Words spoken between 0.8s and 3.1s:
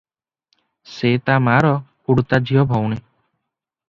ସେ ତା ମାଆର ଖୁଡୁତା ଝିଅ ଭଉଣୀ।